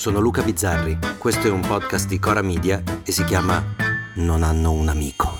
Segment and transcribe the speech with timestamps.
[0.00, 3.62] sono Luca Bizzarri, questo è un podcast di Cora Media e si chiama
[4.14, 5.30] Non hanno un amico.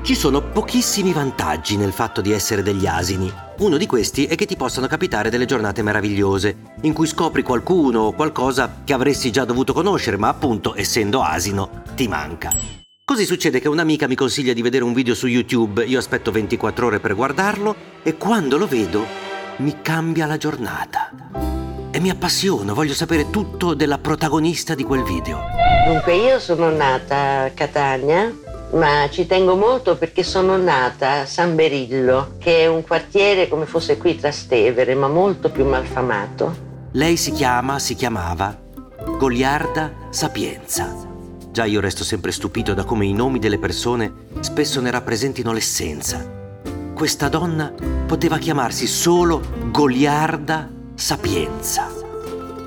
[0.00, 3.30] Ci sono pochissimi vantaggi nel fatto di essere degli asini.
[3.58, 8.04] Uno di questi è che ti possano capitare delle giornate meravigliose, in cui scopri qualcuno
[8.04, 12.50] o qualcosa che avresti già dovuto conoscere, ma appunto, essendo asino, ti manca.
[13.04, 16.86] Così succede che un'amica mi consiglia di vedere un video su YouTube, io aspetto 24
[16.86, 19.25] ore per guardarlo e quando lo vedo
[19.58, 21.10] mi cambia la giornata.
[21.90, 25.40] E mi appassiono, voglio sapere tutto della protagonista di quel video.
[25.86, 28.30] Dunque, io sono nata a Catania,
[28.72, 33.64] ma ci tengo molto perché sono nata a San Berillo, che è un quartiere come
[33.64, 36.64] fosse qui Trastevere, ma molto più malfamato.
[36.92, 38.54] Lei si chiama, si chiamava
[39.18, 40.94] Goliarda Sapienza.
[41.50, 46.35] Già io resto sempre stupito da come i nomi delle persone spesso ne rappresentino l'essenza.
[46.96, 47.74] Questa donna
[48.06, 51.92] poteva chiamarsi solo Goliarda Sapienza.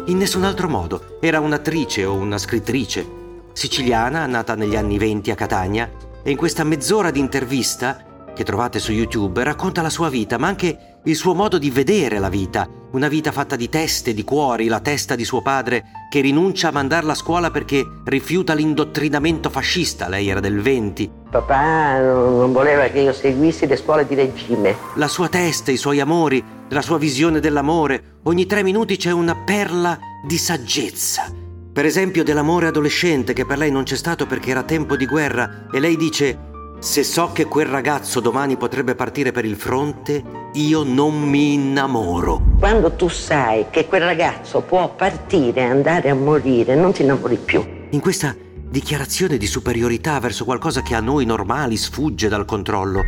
[0.06, 1.18] In nessun altro modo.
[1.20, 3.10] Era un'attrice o una scrittrice.
[3.54, 5.90] Siciliana, nata negli anni venti a Catania,
[6.22, 10.46] e in questa mezz'ora di intervista che trovate su YouTube racconta la sua vita, ma
[10.46, 14.68] anche il suo modo di vedere la vita, una vita fatta di teste, di cuori,
[14.68, 20.08] la testa di suo padre che rinuncia a mandarla a scuola perché rifiuta l'indottrinamento fascista,
[20.08, 21.12] lei era del 20.
[21.30, 24.76] Papà non voleva che io seguissi le scuole di regime.
[24.96, 29.36] La sua testa, i suoi amori, la sua visione dell'amore, ogni tre minuti c'è una
[29.36, 31.32] perla di saggezza.
[31.72, 35.68] Per esempio dell'amore adolescente che per lei non c'è stato perché era tempo di guerra
[35.72, 36.48] e lei dice
[36.80, 42.42] se so che quel ragazzo domani potrebbe partire per il fronte, io non mi innamoro.
[42.58, 47.36] Quando tu sai che quel ragazzo può partire e andare a morire, non ti innamori
[47.36, 47.64] più.
[47.92, 48.34] In questa
[48.70, 53.04] dichiarazione di superiorità verso qualcosa che a noi normali sfugge dal controllo.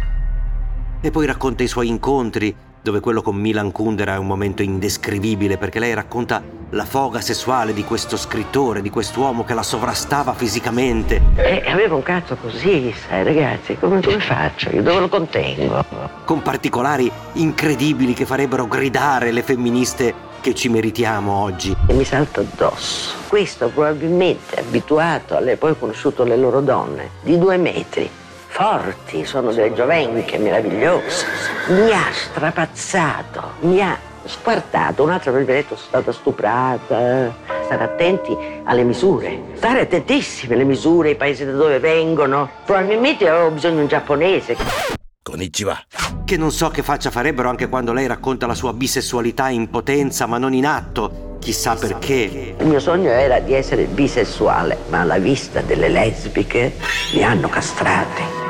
[0.99, 5.57] E poi racconta i suoi incontri, dove quello con Milan Kundera è un momento indescrivibile
[5.57, 6.41] perché lei racconta
[6.71, 11.21] la foga sessuale di questo scrittore, di quest'uomo che la sovrastava fisicamente.
[11.35, 14.71] E avevo un cazzo così, sai ragazzi, come, come faccio?
[14.71, 15.85] Io dove lo contengo?
[16.25, 21.75] Con particolari incredibili che farebbero gridare le femministe che ci meritiamo oggi.
[21.87, 23.15] E mi salta addosso.
[23.27, 28.09] Questo probabilmente abituato alle, poi ho conosciuto le loro donne, di due metri
[28.47, 31.25] forti, sono delle giovenche meravigliose.
[31.69, 35.03] Mi ha strapazzato, mi ha squartato.
[35.03, 37.33] Un'altra avrebbe detto sono stata stuprata.
[37.63, 38.35] Stare attenti
[38.65, 39.39] alle misure.
[39.55, 42.49] Stare attentissimi alle misure, i paesi da dove vengono.
[42.65, 44.99] Probabilmente avevo bisogno di un giapponese.
[45.31, 45.77] Konnichiwa.
[46.25, 50.25] Che non so che faccia farebbero anche quando lei racconta la sua bisessualità in potenza,
[50.25, 51.37] ma non in atto.
[51.39, 52.55] Chissà perché.
[52.59, 56.73] Il mio sogno era di essere bisessuale, ma alla vista delle lesbiche
[57.13, 58.41] mi hanno castrate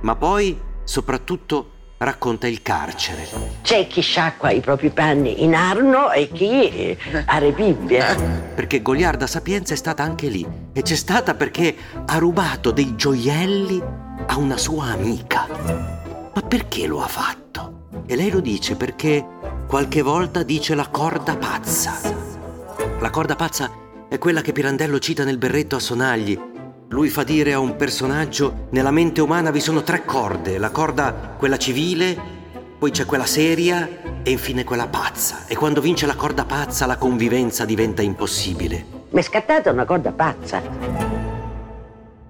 [0.00, 3.28] ma poi soprattutto racconta il carcere.
[3.62, 8.14] C'è chi sciacqua i propri panni in Arno e chi a Rebibbia.
[8.54, 11.74] Perché Goliarda Sapienza è stata anche lì e c'è stata perché
[12.06, 13.82] ha rubato dei gioielli
[14.26, 15.46] a una sua amica.
[16.34, 17.86] Ma perché lo ha fatto?
[18.06, 19.26] E lei lo dice perché
[19.66, 21.98] qualche volta dice la corda pazza.
[23.00, 23.70] La corda pazza
[24.08, 26.56] è quella che Pirandello cita nel berretto a Sonagli
[26.90, 31.34] lui fa dire a un personaggio, nella mente umana vi sono tre corde, la corda
[31.36, 32.18] quella civile,
[32.78, 35.46] poi c'è quella seria e infine quella pazza.
[35.46, 38.86] E quando vince la corda pazza la convivenza diventa impossibile.
[39.10, 40.62] Mi è scattata una corda pazza.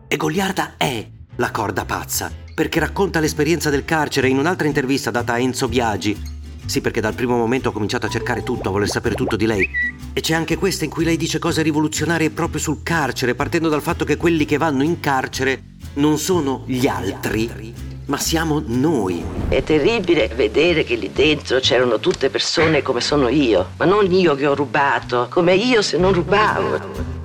[0.08, 5.34] E Goliarda è la corda pazza, perché racconta l'esperienza del carcere in un'altra intervista data
[5.34, 6.36] a Enzo Biagi.
[6.66, 9.46] Sì, perché dal primo momento ho cominciato a cercare tutto, a voler sapere tutto di
[9.46, 9.70] lei.
[10.12, 13.82] E c'è anche questa in cui lei dice cose rivoluzionarie proprio sul carcere, partendo dal
[13.82, 15.62] fatto che quelli che vanno in carcere
[15.94, 17.72] non sono gli altri,
[18.06, 19.22] ma siamo noi.
[19.48, 24.34] È terribile vedere che lì dentro c'erano tutte persone come sono io, ma non io
[24.34, 27.16] che ho rubato, come io se non rubavo.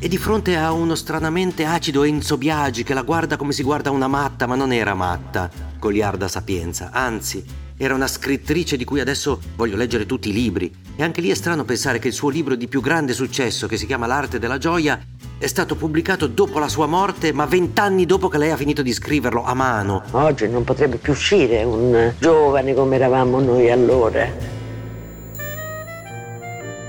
[0.00, 3.90] E di fronte a uno stranamente acido Enzo Biagi che la guarda come si guarda
[3.90, 7.44] una matta, ma non era matta, goliarda sapienza, anzi,
[7.78, 10.70] era una scrittrice di cui adesso voglio leggere tutti i libri.
[10.96, 13.76] E anche lì è strano pensare che il suo libro di più grande successo, che
[13.76, 15.00] si chiama L'arte della gioia,
[15.38, 18.92] è stato pubblicato dopo la sua morte, ma vent'anni dopo che lei ha finito di
[18.92, 20.02] scriverlo a mano.
[20.10, 24.56] Oggi non potrebbe più uscire un giovane come eravamo noi allora.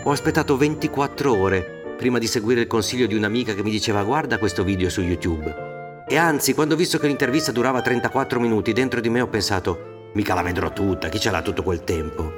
[0.04, 4.40] Ho aspettato 24 ore prima di seguire il consiglio di un'amica che mi diceva guarda
[4.40, 5.68] questo video su YouTube.
[6.08, 9.89] E anzi, quando ho visto che l'intervista durava 34 minuti, dentro di me ho pensato
[10.14, 12.34] Mica la vedrò tutta, chi ce l'ha tutto quel tempo?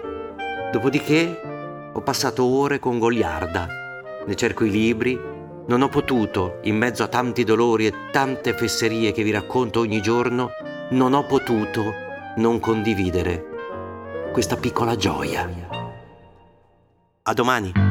[0.72, 3.68] Dopodiché ho passato ore con Goliarda,
[4.26, 5.20] ne cerco i libri,
[5.68, 10.02] non ho potuto, in mezzo a tanti dolori e tante fesserie che vi racconto ogni
[10.02, 10.50] giorno,
[10.90, 11.94] non ho potuto
[12.38, 13.46] non condividere.
[14.32, 15.50] questa piccola gioia.
[17.24, 17.91] A domani!